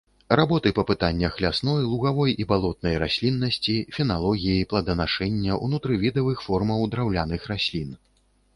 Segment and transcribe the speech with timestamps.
[0.39, 7.89] Работы па пытаннях лясной, лугавой і балотнай расліннасці, феналогіі, плоданашэння, унутрывідавых формаў драўняных раслін.